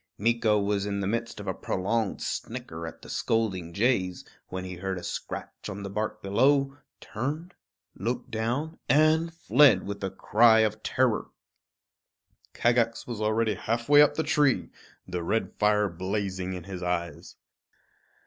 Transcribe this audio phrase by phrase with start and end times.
[0.17, 4.77] Meeko was in the midst of a prolonged snicker at the scolding jays, when he
[4.77, 7.53] heard a scratch on the bark below, turned,
[7.93, 11.29] looked down, and fled with a cry of terror.
[12.55, 14.71] Kagax was already halfway up the tree,
[15.07, 17.35] the red fire blazing in his eyes.